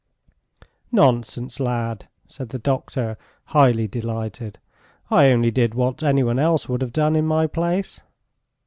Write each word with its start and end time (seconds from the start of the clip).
"Nonsense, 0.91 1.59
lad!" 1.59 2.07
said 2.27 2.49
the 2.49 2.57
doctor, 2.57 3.19
highly 3.45 3.87
delighted. 3.87 4.57
"I 5.11 5.27
only 5.27 5.51
did 5.51 5.75
what 5.75 6.01
anyone 6.01 6.39
else 6.39 6.67
would 6.67 6.81
have 6.81 6.91
done 6.91 7.15
in 7.15 7.27
my 7.27 7.45
place." 7.45 8.01